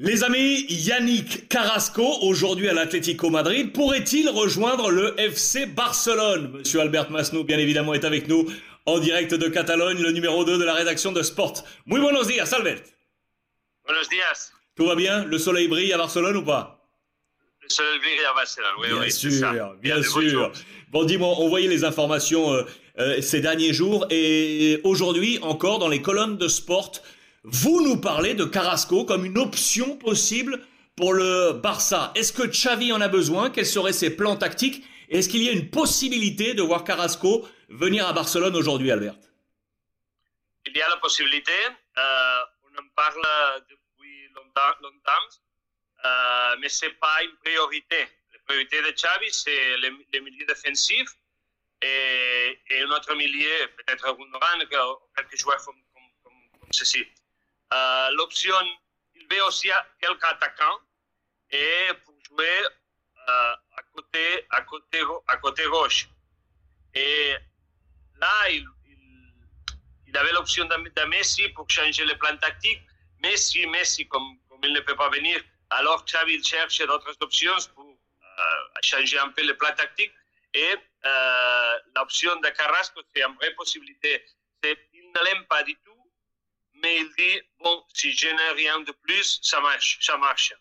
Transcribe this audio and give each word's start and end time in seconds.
Les 0.00 0.22
amis, 0.22 0.64
Yannick 0.68 1.48
Carrasco, 1.48 2.06
aujourd'hui 2.22 2.68
à 2.68 2.72
l'Atlético 2.72 3.30
Madrid, 3.30 3.72
pourrait-il 3.72 4.28
rejoindre 4.28 4.92
le 4.92 5.18
FC 5.18 5.66
Barcelone? 5.66 6.52
Monsieur 6.52 6.82
Albert 6.82 7.10
Masnou, 7.10 7.42
bien 7.42 7.58
évidemment, 7.58 7.94
est 7.94 8.04
avec 8.04 8.28
nous 8.28 8.46
en 8.86 9.00
direct 9.00 9.34
de 9.34 9.48
Catalogne, 9.48 10.00
le 10.00 10.12
numéro 10.12 10.44
2 10.44 10.56
de 10.56 10.62
la 10.62 10.74
rédaction 10.74 11.10
de 11.10 11.20
Sport. 11.24 11.64
Muy 11.86 11.98
buenos 12.00 12.28
días, 12.28 12.48
Albert. 12.52 12.82
Buenos 13.84 14.08
días. 14.08 14.52
Tout 14.76 14.86
va 14.86 14.94
bien? 14.94 15.24
Le 15.24 15.36
soleil 15.36 15.66
brille 15.66 15.92
à 15.92 15.98
Barcelone 15.98 16.36
ou 16.36 16.44
pas? 16.44 16.80
Le 17.60 17.68
soleil 17.68 17.98
brille 17.98 18.24
à 18.30 18.34
Barcelone, 18.34 18.70
oui, 18.80 18.88
bien 18.90 19.00
oui, 19.00 19.10
sûr, 19.10 19.32
ça. 19.32 19.74
Bien 19.82 20.00
sûr. 20.00 20.52
Bon, 20.90 21.02
dis-moi, 21.02 21.34
on 21.38 21.48
voyait 21.48 21.66
les 21.66 21.82
informations 21.82 22.52
euh, 22.52 22.62
euh, 23.00 23.20
ces 23.20 23.40
derniers 23.40 23.72
jours 23.72 24.06
et 24.10 24.80
aujourd'hui 24.84 25.40
encore 25.42 25.80
dans 25.80 25.88
les 25.88 26.02
colonnes 26.02 26.38
de 26.38 26.46
Sport, 26.46 26.92
vous 27.50 27.82
nous 27.82 27.96
parlez 28.00 28.34
de 28.34 28.44
Carrasco 28.44 29.04
comme 29.04 29.24
une 29.24 29.38
option 29.38 29.96
possible 29.96 30.66
pour 30.96 31.14
le 31.14 31.52
Barça. 31.52 32.12
Est-ce 32.14 32.32
que 32.32 32.42
Xavi 32.42 32.92
en 32.92 33.00
a 33.00 33.08
besoin? 33.08 33.50
Quels 33.50 33.66
seraient 33.66 33.92
ses 33.92 34.14
plans 34.14 34.36
tactiques? 34.36 34.84
Est-ce 35.08 35.28
qu'il 35.28 35.42
y 35.42 35.48
a 35.48 35.52
une 35.52 35.70
possibilité 35.70 36.54
de 36.54 36.62
voir 36.62 36.84
Carrasco 36.84 37.48
venir 37.68 38.06
à 38.06 38.12
Barcelone 38.12 38.54
aujourd'hui, 38.54 38.90
Albert? 38.90 39.14
Il 40.66 40.76
y 40.76 40.82
a 40.82 40.88
la 40.88 40.98
possibilité. 40.98 41.52
Euh, 41.96 42.40
on 42.64 42.78
en 42.78 42.88
parle 42.94 43.62
depuis 43.70 44.28
longtemps, 44.34 45.28
euh, 46.04 46.56
mais 46.60 46.68
ce 46.68 46.86
n'est 46.86 46.92
pas 46.92 47.22
une 47.22 47.36
priorité. 47.42 48.08
La 48.32 48.38
priorité 48.46 48.82
de 48.82 48.90
Xavi, 48.90 49.30
c'est 49.30 49.76
le, 49.78 49.90
le, 50.12 50.20
milieu 50.20 50.44
défensif 50.44 51.08
et, 51.80 52.58
et 52.68 52.82
un 52.82 52.90
autre 52.90 53.14
milieu, 53.14 53.68
peut-être 53.78 54.04
Gundogan, 54.04 54.98
quelques 55.16 55.36
joueurs 55.38 55.64
comme, 55.64 55.80
comme, 55.94 56.02
comme, 56.22 56.60
comme 56.60 56.72
ceci. 56.72 57.06
Euh, 57.72 58.10
l'option, 58.12 58.54
il 59.14 59.26
veut 59.30 59.42
aussi 59.44 59.70
quelques 60.00 60.24
attaquants 60.24 60.80
et 61.50 61.88
pour 62.04 62.14
jouer 62.26 62.62
euh, 63.28 63.54
à, 63.76 63.82
côté, 63.94 64.46
à, 64.50 65.36
côté, 65.36 65.64
gauche. 65.66 66.08
Et 66.94 67.34
là, 68.16 68.50
il, 68.50 68.66
avait 70.16 70.32
l'option 70.32 70.64
de, 70.64 71.04
Messi 71.04 71.48
pour 71.50 71.68
changer 71.68 72.04
le 72.04 72.16
plan 72.16 72.36
tactique. 72.38 72.80
Messi, 73.22 73.66
Messi, 73.66 74.08
comme, 74.08 74.38
comme 74.48 74.60
il 74.64 74.72
ne 74.72 74.80
peut 74.80 74.96
pas 74.96 75.10
venir, 75.10 75.40
alors 75.70 76.04
Xavi 76.04 76.42
cherche 76.42 76.78
d'autres 76.78 77.14
options 77.20 77.56
pour 77.74 77.88
euh, 77.88 78.42
changer 78.82 79.18
un 79.18 79.28
peu 79.28 79.46
le 79.46 79.56
plan 79.56 79.74
tactique. 79.74 80.12
Et 80.54 80.74
euh, 81.04 81.78
l'option 81.96 82.34
de 82.40 82.48
Carrasco, 82.48 83.00
c'est 83.14 83.22
une 83.22 83.34
vraie 83.36 83.54
possibilité. 83.54 84.24
Il 84.64 85.12
ne 85.14 85.24
l'aime 85.24 85.44
pas 85.46 85.62
du 85.62 85.74
tout 85.76 85.87
mais 86.82 86.96
il 86.98 87.08
dit 87.18 87.40
bon, 87.62 87.82
si 87.92 88.12
je 88.12 88.26
n'ai 88.26 88.50
rien 88.56 88.80
de 88.80 88.92
plus, 89.02 89.40
ça 89.42 89.60
marche, 89.60 89.98
ça 90.00 90.16
marche. 90.18 90.52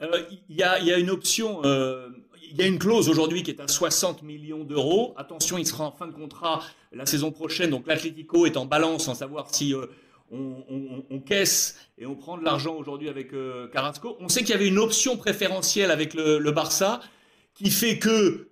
Il 0.00 0.06
euh, 0.06 0.22
y, 0.48 0.62
a, 0.62 0.78
y, 0.80 0.92
a, 0.92 0.98
une 0.98 1.10
option, 1.10 1.60
il 1.62 1.66
euh, 1.66 2.08
y 2.52 2.62
a 2.62 2.66
une 2.66 2.78
clause 2.78 3.08
aujourd'hui 3.08 3.42
qui 3.42 3.50
est 3.50 3.60
à 3.60 3.68
60 3.68 4.22
millions 4.22 4.64
d'euros. 4.64 5.14
Attention, 5.16 5.58
il 5.58 5.66
sera 5.66 5.84
en 5.84 5.92
fin 5.92 6.06
de 6.06 6.12
contrat 6.12 6.62
la 6.92 7.06
saison 7.06 7.30
prochaine, 7.30 7.70
donc 7.70 7.86
l'Atlético 7.86 8.46
est 8.46 8.56
en 8.56 8.66
balance 8.66 9.08
en 9.08 9.14
savoir 9.14 9.54
si 9.54 9.74
euh, 9.74 9.86
on, 10.30 11.04
on, 11.10 11.20
caisse 11.20 11.78
et 11.98 12.06
on 12.06 12.14
prend 12.14 12.38
de 12.38 12.44
l'argent 12.44 12.74
aujourd'hui 12.74 13.08
avec 13.10 13.32
Carrasco. 13.70 14.16
On 14.18 14.28
sait 14.28 14.40
qu'il 14.40 14.50
y 14.50 14.54
avait 14.54 14.68
une 14.68 14.78
option 14.78 15.18
préférentielle 15.18 15.90
avec 15.90 16.14
le, 16.14 16.50
Barça 16.50 17.00
qui 17.54 17.70
fait 17.70 17.98
que 17.98 18.48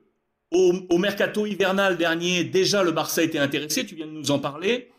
au, 0.50 0.74
au, 0.90 0.98
mercato 0.98 1.46
hivernal 1.46 1.96
dernier, 1.96 2.44
déjà 2.44 2.82
le 2.82 2.92
Barça 2.92 3.22
était 3.22 3.38
intéressé. 3.38 3.86
Tu 3.86 3.94
viens 3.94 4.06
de 4.06 4.12
nous 4.12 4.30
en 4.30 4.38
parler. 4.38 4.90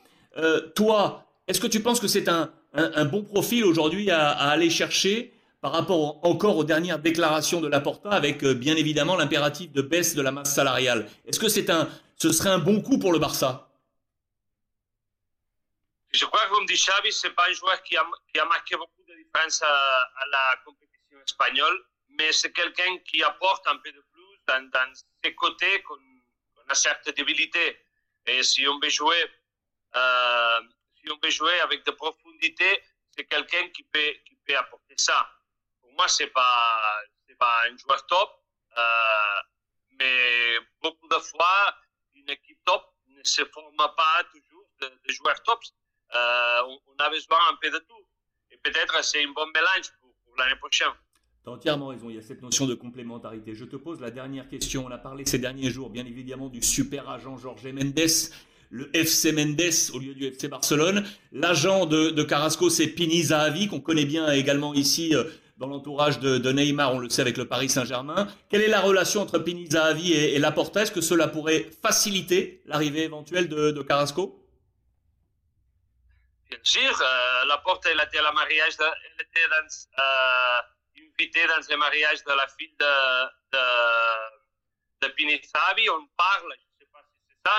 toi, 0.74 1.31
est-ce 1.52 1.60
que 1.60 1.68
tu 1.68 1.82
penses 1.82 2.00
que 2.00 2.08
c'est 2.08 2.30
un, 2.30 2.50
bon 3.06 3.24
profil 3.24 3.66
aujourd'hui 3.66 4.10
à, 4.10 4.30
aller 4.30 4.70
chercher 4.70 5.34
par 5.60 5.74
rapport 5.74 6.26
encore 6.26 6.56
aux 6.56 6.64
dernières 6.64 6.98
déclarations 6.98 7.60
de 7.60 7.68
Laporta 7.68 8.10
avec 8.10 8.42
euh, 8.44 8.54
bien 8.54 8.78
évidemment 8.78 9.18
l'impératif 9.18 9.70
de 9.74 9.82
baisse 9.82 10.16
de 10.16 10.22
la 10.22 10.32
masse 10.32 10.56
salariale? 10.56 11.10
Est-ce 11.26 11.42
que 11.42 11.50
c'est 11.50 11.70
un, 11.70 11.90
ce 12.16 12.32
serait 12.32 12.52
un 12.52 12.58
bon 12.58 12.82
coup 12.82 12.98
pour 13.00 13.12
le 13.12 13.20
Barça? 13.20 13.70
Je 16.14 16.24
crois 16.24 16.46
que 16.46 16.54
comme 16.54 16.66
dit 16.66 16.76
Xavi, 16.76 17.12
c'est 17.12 17.32
pas 17.32 17.44
un 17.50 17.54
joueur 17.54 17.84
qui 17.84 17.98
a, 17.98 18.46
marqué 18.46 18.78
beaucoup 18.78 19.04
de 19.06 19.14
différence 19.14 19.62
à, 19.62 19.68
à 19.68 20.26
la 20.32 20.56
compétition 20.66 21.18
espagnole, 21.28 21.78
mais 22.18 22.32
c'est 22.32 22.54
quelqu'un 22.54 22.98
qui 23.06 23.22
apporte 23.24 23.68
un 23.68 23.76
peu 23.84 23.92
de 23.92 24.04
plus 24.14 24.40
dans, 24.48 24.70
dans 24.70 24.94
ses 25.22 25.36
côtés 25.36 25.82
qu'on 25.82 26.00
a 26.70 26.76
certaines 26.76 27.14
débilités. 27.14 27.78
Et 28.26 28.42
si 28.42 28.66
on 28.70 28.80
veut 28.80 28.90
jouer 28.90 29.22
euh, 29.98 30.60
si 31.02 31.12
on 31.12 31.18
veut 31.22 31.30
jouer 31.30 31.60
avec 31.62 31.86
de 31.86 31.92
profondité, 31.92 32.82
c'est 33.16 33.26
quelqu'un 33.26 33.68
qui 33.70 33.84
peut, 33.84 34.14
qui 34.26 34.36
peut 34.46 34.58
apporter 34.58 34.96
ça. 34.98 35.30
Pour 35.82 35.92
moi, 35.94 36.08
c'est 36.08 36.28
pas, 36.28 37.02
c'est 37.28 37.38
pas 37.38 37.62
un 37.70 37.78
joueur 37.78 38.06
top, 38.08 38.30
euh, 38.78 38.82
mais 40.00 40.58
beaucoup 40.82 41.08
de 41.08 41.20
fois, 41.20 41.76
une 42.14 42.30
équipe 42.30 42.60
top 42.66 42.84
ne 43.08 43.22
se 43.24 43.44
forme 43.46 43.76
pas 43.78 44.24
toujours 44.32 44.68
de, 44.82 44.92
joueurs 45.12 45.42
tops. 45.44 45.74
Euh, 46.14 46.62
on, 46.66 46.80
on, 46.88 46.96
a 47.04 47.10
besoin 47.10 47.40
un 47.52 47.56
peu 47.56 47.70
de 47.70 47.80
tout. 47.80 48.06
Et 48.50 48.58
peut-être 48.58 49.04
c'est 49.04 49.24
un 49.24 49.32
bon 49.32 49.48
mélange 49.48 49.92
pour, 50.00 50.12
l'année 50.38 50.56
prochaine. 50.56 50.92
Tu 51.44 51.50
as 51.50 51.54
entièrement 51.54 51.88
raison, 51.88 52.10
il 52.10 52.16
y 52.16 52.20
a 52.20 52.22
cette 52.22 52.42
notion 52.42 52.68
de 52.68 52.76
complémentarité. 52.76 53.54
Je 53.56 53.66
te 53.66 53.76
pose 53.76 54.00
la 54.00 54.12
dernière 54.12 54.48
question. 54.48 54.86
On 54.86 54.92
a 54.92 54.98
parlé 54.98 55.26
ces 55.26 55.40
derniers 55.40 55.70
jours, 55.70 55.90
bien 55.90 56.06
évidemment, 56.06 56.50
du 56.50 56.62
super 56.62 57.10
agent 57.10 57.38
Jorge 57.38 57.68
Mendes 57.68 58.00
le 58.72 58.90
FC 58.96 59.34
Mendes 59.34 59.62
au 59.94 60.00
lieu 60.00 60.16
du 60.16 60.26
FC 60.26 60.48
Barcelone. 60.48 61.06
L'agent 61.32 61.86
de, 61.86 62.24
Carrasco, 62.24 62.70
c'est 62.70 62.88
Pini 62.88 63.24
Zahavi, 63.24 63.68
qu'on 63.68 63.82
connaît 63.82 64.06
bien 64.06 64.32
également 64.32 64.74
ici 64.74 65.14
euh, 65.14 65.26
dans 65.58 65.68
l'entourage 65.68 66.20
de, 66.20 66.52
Neymar, 66.52 66.96
on 66.96 67.00
le 67.00 67.10
sait 67.10 67.22
avec 67.22 67.38
le 67.38 67.48
Paris 67.48 67.70
Saint-Germain. 67.70 68.28
Quelle 68.50 68.62
est 68.62 68.68
la 68.68 68.82
relation 68.82 69.22
entre 69.22 69.38
Pini 69.38 69.70
Zahavi 69.70 70.14
et, 70.14 70.36
et 70.36 70.40
Laporta? 70.40 70.82
Est-ce 70.82 70.92
que 70.92 71.02
cela 71.02 71.28
pourrait 71.28 71.70
faciliter 71.84 72.64
l'arrivée 72.66 73.04
éventuelle 73.04 73.48
de, 73.48 73.82
Carrasco? 73.84 74.38
Bien 76.50 76.60
sûr, 76.64 77.02
euh, 77.02 77.46
Laporta, 77.46 77.92
elle 77.92 78.02
était, 78.02 78.22
la 78.22 78.32
mariage 78.32 78.74
elle 78.80 79.26
était 79.26 79.46
euh, 79.46 80.62
invitée 80.98 81.48
dans 81.48 81.62
le 81.70 81.78
mariage 81.78 82.24
de 82.24 82.32
la 82.32 82.48
fille 82.58 82.74
de, 82.80 83.26
de, 83.54 85.08
de 85.08 85.14
Pini 85.14 85.40
Zahavi. 85.44 85.90
On 85.90 86.08
parle, 86.18 86.54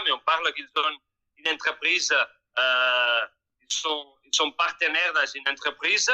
mais 0.04 0.12
on 0.12 0.18
parle 0.20 0.52
qu'ils 0.54 0.66
ont 0.76 0.98
une 1.38 1.48
entreprise, 1.48 2.12
euh, 2.58 3.20
ils, 3.60 3.74
sont, 3.74 4.14
sont 4.32 4.52
partenaires 4.52 5.12
dans 5.14 5.26
une 5.34 5.48
entreprise, 5.48 6.10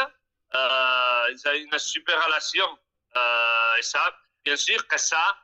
euh, 0.55 1.31
ils 1.31 1.49
ont 1.49 1.73
une 1.73 1.79
super 1.79 2.25
relation. 2.27 2.79
Euh, 3.17 3.79
et 3.79 3.83
ça, 3.83 4.01
bien 4.45 4.57
sûr 4.57 4.87
que 4.87 4.99
ça 4.99 5.37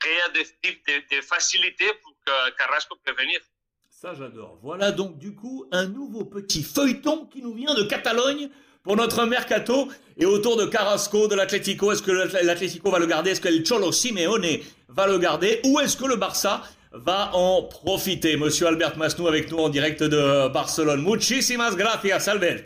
crée 0.00 0.32
des 0.34 0.44
types 0.62 0.86
de, 0.86 1.16
de, 1.16 1.22
facilités 1.22 1.92
pour 2.02 2.14
que 2.26 2.50
Carrasco 2.56 2.96
puisse 2.96 3.16
venir. 3.16 3.40
Ça, 3.88 4.14
j'adore. 4.14 4.58
Voilà 4.62 4.92
donc 4.92 5.18
du 5.18 5.34
coup 5.34 5.68
un 5.72 5.86
nouveau 5.86 6.24
petit 6.24 6.62
feuilleton 6.62 7.26
qui 7.26 7.42
nous 7.42 7.54
vient 7.54 7.74
de 7.74 7.82
Catalogne 7.82 8.50
pour 8.82 8.96
notre 8.96 9.26
mercato 9.26 9.88
et 10.16 10.24
autour 10.24 10.56
de 10.56 10.64
Carrasco, 10.66 11.28
de 11.28 11.34
l'Atlético. 11.34 11.92
Est-ce 11.92 12.02
que 12.02 12.10
l'Atlético 12.10 12.90
va 12.90 12.98
le 12.98 13.06
garder? 13.06 13.30
Est-ce 13.30 13.40
que 13.40 13.48
le 13.48 13.62
Cholo 13.62 13.92
Simeone 13.92 14.60
va 14.90 15.06
le 15.06 15.18
garder 15.18 15.60
Ou 15.64 15.80
est-ce 15.80 15.96
que 15.96 16.04
le 16.04 16.16
Barça 16.16 16.62
va 16.92 17.34
en 17.34 17.62
profiter? 17.62 18.36
Monsieur 18.36 18.66
Albert 18.66 18.96
Masnou 18.96 19.28
avec 19.28 19.50
nous 19.50 19.58
en 19.58 19.68
direct 19.68 20.02
de 20.02 20.48
Barcelone. 20.48 21.02
Muchísimas 21.02 21.76
gracias, 21.76 22.28
Albert. 22.28 22.64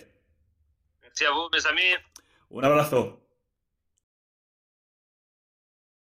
Merci 1.02 1.24
à 1.24 1.32
vous, 1.32 1.48
mes 1.52 1.66
amis. 1.66 2.62
Un 2.62 2.64
abrazo. 2.64 3.23